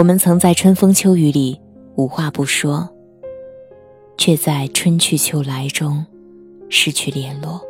[0.00, 1.60] 我们曾在春风秋雨里
[1.94, 2.88] 无话不说，
[4.16, 6.06] 却在春去秋来中
[6.70, 7.60] 失去联络。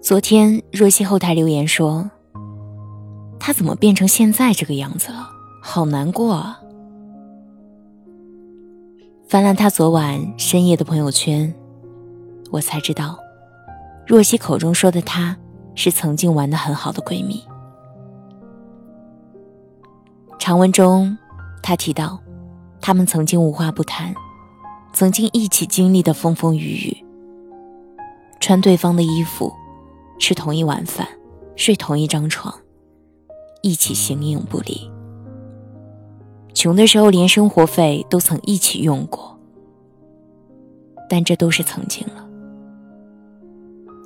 [0.00, 2.08] 昨天若曦后台留言说
[3.40, 5.28] ：“他怎么变成现在这个样子了？
[5.60, 6.60] 好难过啊！”
[9.26, 11.52] 翻了他昨晚深夜的朋友圈，
[12.52, 13.18] 我才知道，
[14.06, 15.36] 若曦口中说的他
[15.74, 17.42] 是曾经玩的很好的闺蜜。
[20.46, 21.18] 长文中，
[21.60, 22.20] 他提到，
[22.80, 24.14] 他们曾经无话不谈，
[24.92, 27.04] 曾经一起经历的风风雨雨，
[28.38, 29.52] 穿对方的衣服，
[30.20, 31.04] 吃同一碗饭，
[31.56, 32.54] 睡同一张床，
[33.60, 34.88] 一起形影不离。
[36.54, 39.36] 穷的时候连生活费都曾一起用过，
[41.10, 42.24] 但这都是曾经了。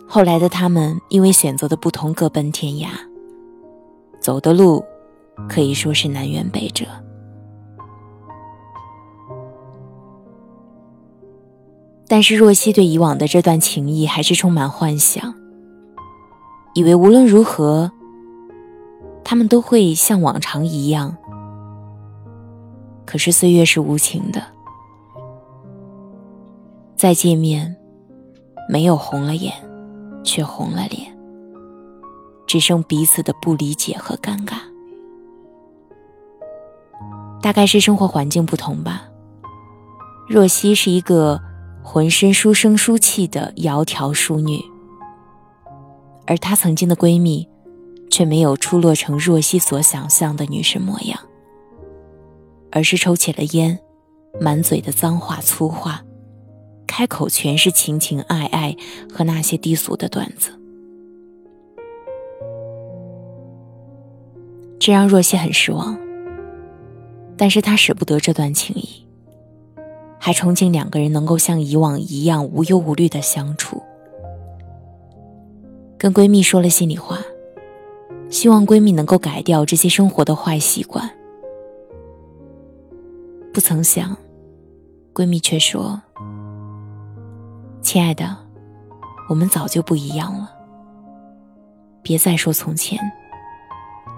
[0.09, 2.89] 后来的他们因为选择的不同，各奔天涯，
[4.23, 4.83] 走的路。
[5.49, 6.87] 可以说是南辕北辙，
[12.07, 15.35] 但是若曦对以往的这段情谊还是充满幻想，
[16.75, 17.91] 以为无论如何，
[19.25, 21.17] 他们都会像往常一样。
[23.05, 24.41] 可是岁月是无情的，
[26.95, 27.77] 再见面，
[28.69, 29.53] 没有红了眼，
[30.23, 31.13] 却红了脸，
[32.47, 34.70] 只剩彼此的不理解和尴尬。
[37.43, 39.05] 大概是生活环境不同吧。
[40.29, 41.41] 若曦是一个
[41.83, 44.63] 浑身书生书气的窈窕淑女，
[46.27, 47.49] 而她曾经的闺蜜，
[48.11, 51.19] 却没有出落成若曦所想象的女神模样，
[52.71, 53.81] 而是抽起了烟，
[54.41, 56.05] 满嘴的脏话粗话，
[56.87, 58.77] 开口全是情情爱爱
[59.13, 60.53] 和那些低俗的段子，
[64.79, 66.10] 这让若曦很失望。
[67.41, 69.07] 但是他舍不得这段情谊，
[70.19, 73.83] 还憧憬两个人能够像以往一样无忧无虑的相处。
[75.97, 77.17] 跟闺蜜说了心里话，
[78.29, 81.11] 希望闺蜜能够改掉这些生活的坏习惯。
[83.55, 84.15] 不曾想，
[85.15, 86.03] 闺蜜却说
[87.81, 88.37] ：“亲爱的，
[89.31, 90.53] 我们早就不一样了，
[92.03, 92.99] 别再说从前，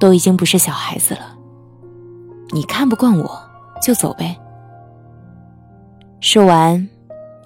[0.01, 1.39] 都已经不是小孩子了。”
[2.55, 3.41] 你看不惯我，
[3.81, 4.39] 就走呗。
[6.21, 6.87] 说完，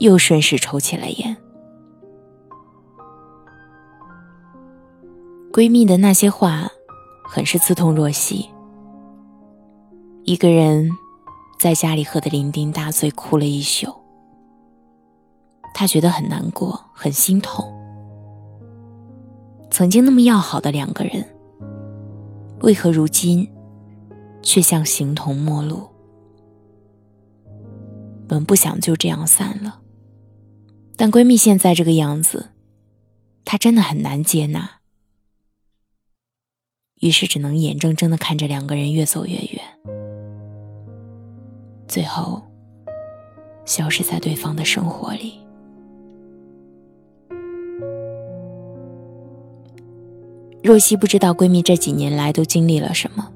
[0.01, 1.37] 又顺势抽起了烟。
[5.53, 6.69] 闺蜜的那些话，
[7.25, 8.51] 很是刺痛若曦。
[10.25, 10.91] 一个人
[11.57, 13.95] 在家里喝得酩酊大醉，哭了一宿。
[15.73, 17.65] 她觉得很难过，很心痛。
[19.71, 21.25] 曾经那么要好的两个人，
[22.63, 23.49] 为何如今？
[24.47, 25.89] 却像形同陌路。
[28.29, 29.81] 本不想就这样散了，
[30.97, 32.51] 但闺蜜现在这个样子，
[33.45, 34.79] 她真的很难接纳。
[37.01, 39.61] 于是只能眼睁睁的看着两个人越走越远，
[41.89, 42.41] 最后
[43.65, 45.41] 消失在对方的生活里。
[50.63, 53.33] 若曦不知道闺蜜这几年来都经历了什么。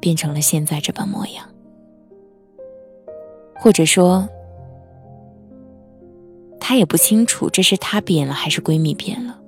[0.00, 1.46] 变成了现在这般模样，
[3.54, 4.26] 或者说，
[6.58, 9.38] 她也不清楚这是她变了还是闺蜜变了。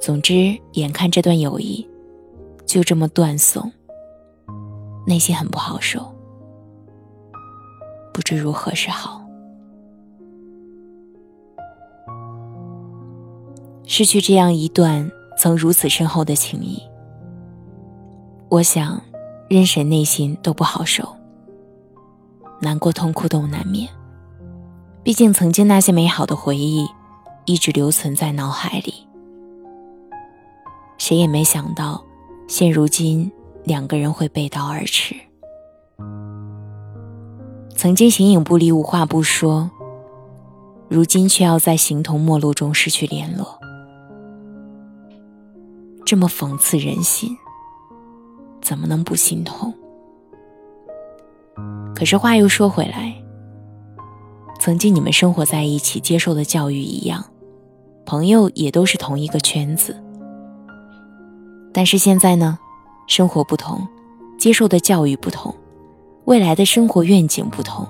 [0.00, 1.88] 总之，眼看这段友谊
[2.66, 3.72] 就这么断送，
[5.06, 6.14] 内心很不好受，
[8.12, 9.22] 不知如何是好。
[13.86, 16.82] 失去这样一段曾如此深厚的情谊。
[18.54, 19.02] 我想，
[19.48, 21.16] 任谁内心都不好受，
[22.60, 23.90] 难过、痛苦都难免。
[25.02, 26.86] 毕竟，曾经那些美好的回忆，
[27.46, 28.94] 一直留存在脑海里。
[30.98, 32.00] 谁也没想到，
[32.46, 33.28] 现如今
[33.64, 35.16] 两个人会背道而驰。
[37.74, 39.68] 曾经形影不离、无话不说，
[40.88, 43.58] 如今却要在形同陌路中失去联络，
[46.06, 47.36] 这么讽刺人心，
[48.64, 49.72] 怎么能不心痛？
[51.94, 53.14] 可是话又说回来，
[54.58, 57.22] 曾经你们生活在一起，接受的教育一样，
[58.06, 59.94] 朋友也都是同一个圈子。
[61.74, 62.58] 但是现在呢，
[63.06, 63.86] 生活不同，
[64.38, 65.54] 接受的教育不同，
[66.24, 67.86] 未来的生活愿景不同，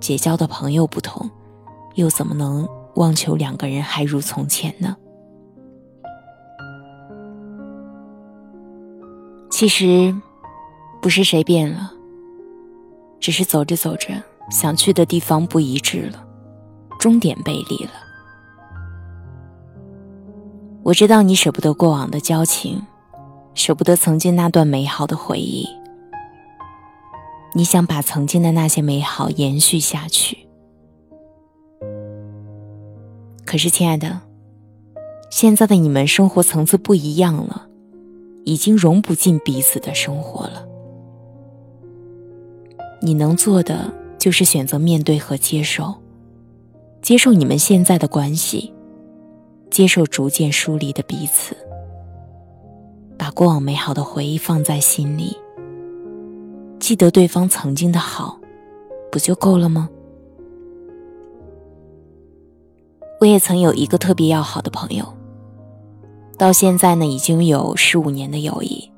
[0.00, 1.30] 结交的朋友不同，
[1.96, 4.96] 又怎么能妄求两个人还如从前呢？
[9.62, 10.12] 其实，
[11.00, 11.92] 不是谁变了。
[13.20, 14.20] 只是走着走着，
[14.50, 16.26] 想去的地方不一致了，
[16.98, 17.92] 终点背离了。
[20.82, 22.84] 我知道你舍不得过往的交情，
[23.54, 25.68] 舍不得曾经那段美好的回忆。
[27.54, 30.38] 你想把曾经的那些美好延续下去，
[33.46, 34.22] 可是，亲爱的，
[35.30, 37.68] 现在的你们生活层次不一样了，
[38.44, 40.66] 已经融不进彼此的生活了。
[43.00, 45.94] 你能做的就是选择面对和接受，
[47.00, 48.72] 接受你们现在的关系，
[49.70, 51.56] 接受逐渐疏离的彼此，
[53.18, 55.36] 把过往美好的回忆放在心里，
[56.78, 58.38] 记得对方曾经的好，
[59.10, 59.88] 不就够了吗？
[63.20, 65.04] 我也曾有一个特别要好的朋友，
[66.42, 68.90] 到现在呢已经有十五年的友谊，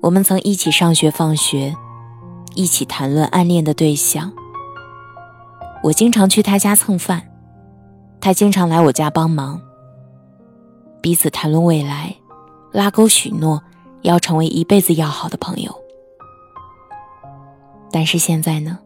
[0.00, 1.74] 我们曾一起上学放学。
[2.54, 4.30] 一起谈论暗恋的对象。
[5.82, 7.20] 我经常去他家蹭饭，
[8.20, 9.60] 他经常来我家帮忙。
[11.00, 12.14] 彼此谈论未来，
[12.70, 13.60] 拉钩许诺
[14.02, 15.74] 要成为一辈子要好的朋友。
[17.90, 18.78] 但是现在呢？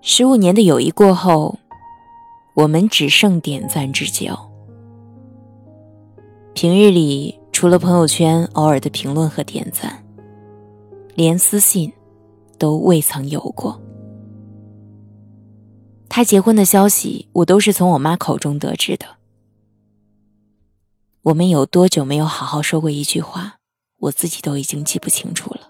[0.00, 1.56] 十五年的友谊过后，
[2.58, 4.36] 我们只剩点赞之交。
[6.54, 7.38] 平日里。
[7.50, 10.04] 除了朋友圈偶尔的评论和点赞，
[11.16, 11.92] 连私信
[12.56, 13.82] 都未曾有过。
[16.08, 19.06] 他结婚的消息，我都是从我妈口中得知的。
[21.22, 23.56] 我们有多久没有好好说过一句话，
[23.98, 25.60] 我自己都已经记不清楚了。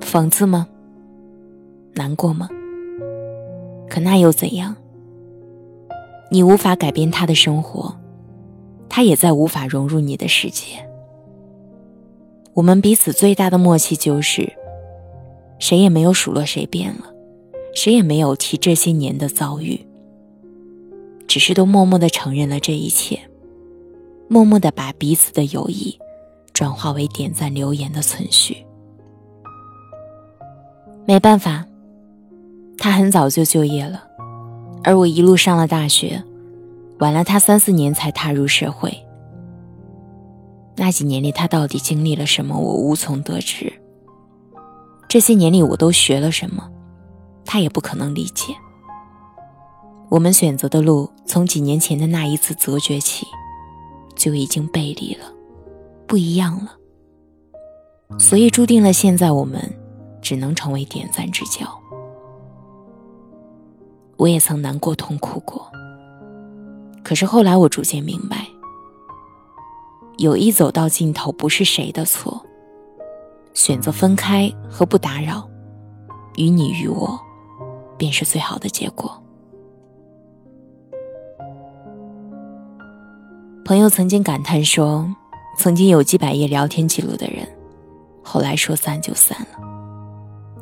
[0.00, 0.68] 讽刺吗？
[1.94, 2.48] 难过吗？
[3.88, 4.76] 可那又怎样？
[6.30, 7.94] 你无法改变他的生活，
[8.88, 10.64] 他也在无法融入你的世界。
[12.54, 14.52] 我们彼此最大的默契就是，
[15.58, 17.12] 谁也没有数落谁变了，
[17.74, 19.84] 谁也没有提这些年的遭遇，
[21.26, 23.18] 只是都默默的承认了这一切，
[24.28, 25.98] 默默的把彼此的友谊
[26.52, 28.56] 转化为点赞留言的存续。
[31.06, 31.66] 没办法，
[32.80, 34.02] 他很早就就业了。
[34.82, 36.24] 而我一路上了大学，
[36.98, 39.06] 晚了他三四年才踏入社会。
[40.76, 43.70] 那几年里，他到底经历了什么，我无从得知。
[45.06, 46.70] 这些年里，我都学了什么，
[47.44, 48.54] 他也不可能理解。
[50.08, 53.26] 我们选择的路，从几年前的那一次择绝起，
[54.16, 55.26] 就已经背离了，
[56.06, 56.72] 不一样了。
[58.18, 59.60] 所以，注定了现在我们
[60.22, 61.79] 只能成为点赞之交。
[64.20, 65.66] 我也曾难过痛哭过，
[67.02, 68.46] 可是后来我逐渐明白，
[70.18, 72.44] 友谊走到尽头不是谁的错，
[73.54, 75.48] 选择分开和不打扰，
[76.36, 77.18] 于你于我，
[77.96, 79.10] 便是最好的结果。
[83.64, 85.08] 朋友曾经感叹说，
[85.56, 87.48] 曾经有几百页聊天记录的人，
[88.22, 89.58] 后来说散就散了，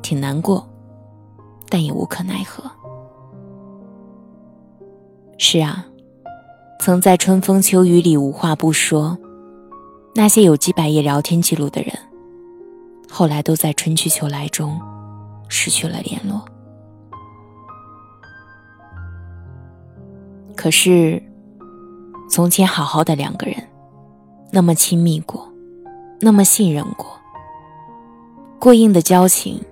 [0.01, 0.65] 挺难过，
[1.69, 2.71] 但也无可奈何。
[5.41, 5.87] 是啊，
[6.81, 9.17] 曾在春风秋雨里无话不说，
[10.17, 11.93] 那些有几百页聊天记录的人，
[13.09, 14.79] 后来都在春去秋来中
[15.49, 16.45] 失去了联络。
[20.57, 21.23] 可是，
[22.29, 23.57] 从前好好的两个人，
[24.51, 25.49] 那么亲密过，
[26.21, 27.07] 那么信任过，
[28.59, 29.63] 过硬的交情，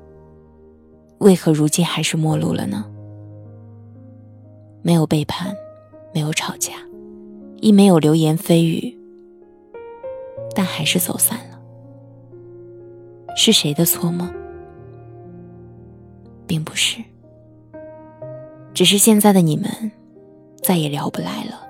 [1.18, 2.84] 为何如今还是陌路了呢？
[4.86, 5.52] 没有背叛，
[6.14, 6.74] 没有吵架，
[7.56, 8.96] 亦没有流言蜚语，
[10.54, 11.58] 但还是走散了。
[13.34, 14.32] 是谁的错吗？
[16.46, 17.02] 并不是，
[18.74, 19.90] 只是现在的你们
[20.62, 21.66] 再也聊不来了。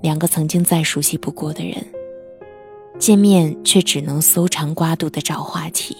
[0.00, 1.84] 两个曾经再熟悉不过的人，
[3.00, 5.96] 见面却只能搜肠刮肚的找话题。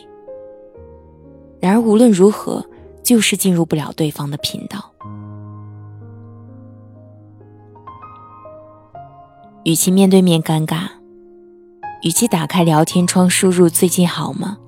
[1.59, 2.65] 然而无论如何，
[3.03, 4.94] 就是进入不了对方的频道。
[9.65, 10.89] 与其面对面尴尬，
[12.03, 14.59] 与其打开聊天窗输入“最近好吗”，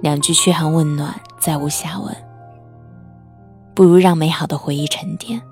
[0.00, 2.14] 两句嘘寒问暖再无下文，
[3.74, 5.42] 不如让美好的回忆沉淀，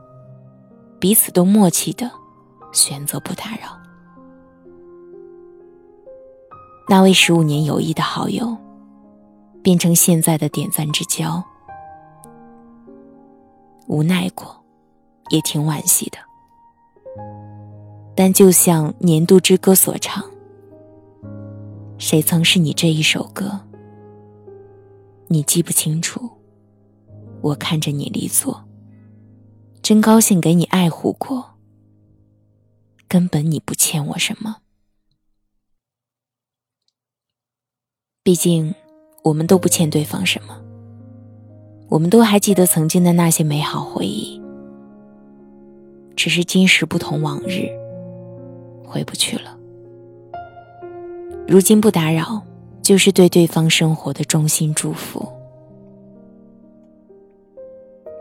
[1.00, 2.08] 彼此都默契的
[2.72, 3.76] 选择不打扰。
[6.88, 8.56] 那位十五年友谊的好友，
[9.60, 11.42] 变成现在的点赞之交，
[13.88, 14.64] 无奈过，
[15.30, 16.27] 也挺惋惜的。
[18.20, 20.28] 但就像年度之歌所唱
[21.98, 23.60] ：“谁曾是你这一首歌？
[25.28, 26.28] 你记不清楚，
[27.40, 28.64] 我看着你离座，
[29.82, 31.58] 真高兴给你爱护过。
[33.06, 34.56] 根本你不欠我什么，
[38.24, 38.74] 毕竟
[39.22, 40.60] 我们都不欠对方什么。
[41.90, 44.42] 我们都还记得曾经的那些美好回忆，
[46.16, 47.68] 只是今时不同往日。”
[48.88, 49.56] 回不去了。
[51.46, 52.42] 如今不打扰，
[52.82, 55.26] 就是对对方生活的衷心祝福。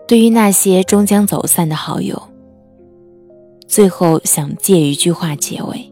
[0.08, 2.22] 对于那些终将走散的好友，
[3.68, 5.92] 最后想借一句话结尾：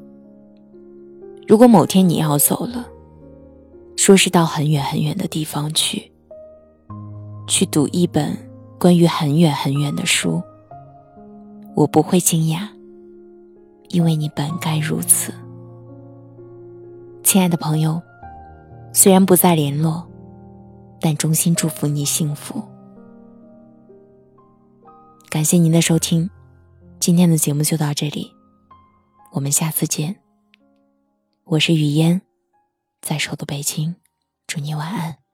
[1.48, 2.86] 如果某天你要走了，
[3.98, 6.12] 说是到很远很远的地方去，
[7.48, 8.38] 去读一本
[8.79, 10.41] 关于很远很远的书，
[11.75, 12.75] 我不会惊讶。
[13.89, 15.34] 因为你本该如此，
[17.24, 18.01] 亲爱的朋友，
[18.94, 20.06] 虽然不再联络，
[21.00, 22.63] 但衷心祝福你幸福。
[25.30, 26.30] 感谢您的收听，
[27.00, 28.32] 今天的节目就到这里，
[29.34, 30.15] 我们下次见。
[31.44, 32.22] 我是雨嫣，
[33.01, 33.96] 在首都北京，
[34.48, 35.25] 祝你晚安。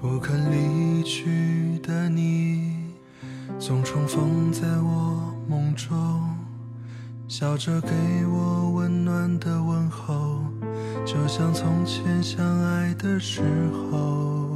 [0.00, 2.72] 不肯离去的你，
[3.58, 5.96] 总重逢在我梦中，
[7.26, 7.88] 笑着给
[8.30, 10.44] 我温暖的问候，
[11.04, 13.42] 就像从前相爱的时
[13.90, 14.47] 候。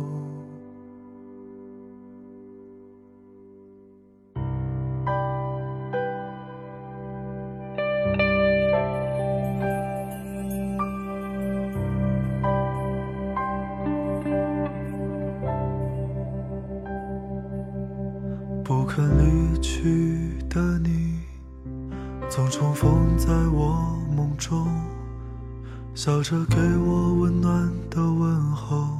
[26.04, 28.99] 笑着给我温暖的问候，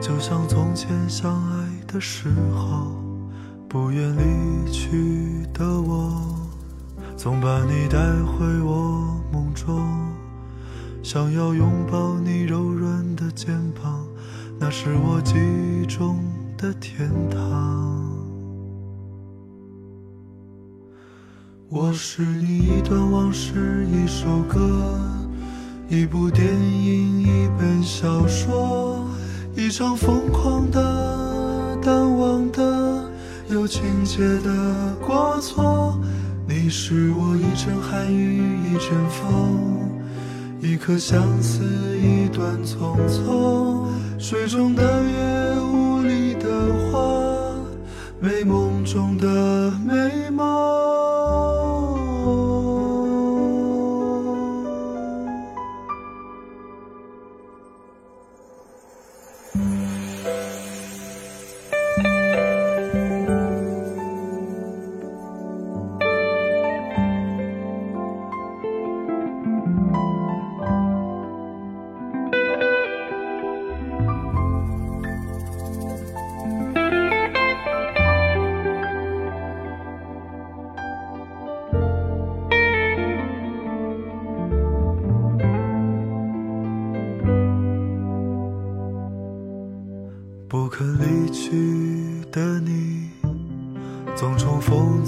[0.00, 2.96] 就像从前相爱的时候。
[3.68, 6.34] 不愿离去的我，
[7.18, 9.86] 总把你带回我梦中，
[11.02, 14.02] 想要拥抱你柔软的肩膀，
[14.58, 16.18] 那是我记忆中
[16.56, 18.08] 的天堂。
[21.68, 24.98] 我是你一段往事，一首歌，
[25.92, 29.06] 一部电影，一本小说，
[29.54, 33.04] 一场疯狂的、淡忘的、
[33.50, 36.00] 有情节的过错。
[36.48, 39.90] 你是我一阵寒雨，一阵风，
[40.62, 41.62] 一颗相思，
[41.98, 43.84] 一段匆匆。
[44.18, 47.54] 水中的月，雾里的花，
[48.18, 50.81] 美梦中的美梦。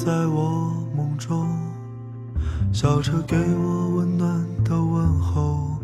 [0.04, 1.48] 在我梦中
[2.74, 5.78] 笑着给我温暖的问候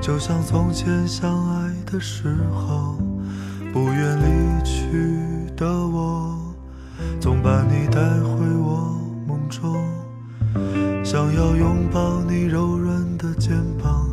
[0.00, 2.96] 就像从前相爱的时候
[3.70, 6.38] 不愿离去的我
[7.20, 8.98] 总把你带回我
[9.28, 9.76] 梦中。
[11.04, 14.08] 想要拥抱你柔软的肩膀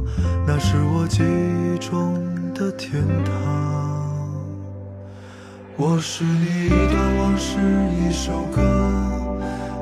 [0.46, 2.22] 那是我记忆中
[2.54, 3.68] 的天堂。
[5.78, 7.58] 我是你一段往事
[7.96, 9.27] 一首歌。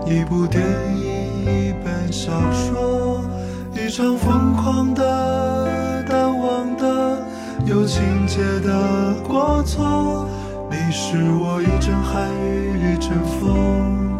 [0.06, 0.64] 一部电
[0.96, 3.22] 影，一本小说，
[3.74, 7.18] 一场疯狂的、淡忘的、
[7.66, 10.30] 有情节的过错。
[10.70, 14.14] 你是我一阵寒雨，一阵风。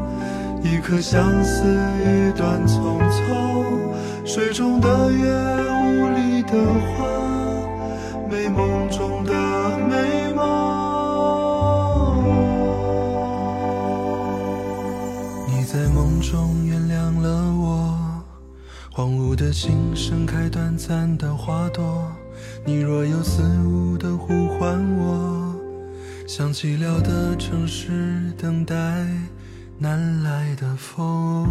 [0.64, 1.64] 一颗相思，
[2.02, 5.24] 一段匆匆，水中的月，
[5.70, 6.54] 雾里的
[6.98, 7.06] 花，
[8.28, 9.34] 美梦中的
[16.32, 18.24] 中原谅了我，
[18.92, 22.12] 荒芜的心盛开短暂的花朵，
[22.66, 25.56] 你若有似无的呼唤我，
[26.28, 28.76] 像寂寥的城市等待。
[29.78, 31.46] 南来的风。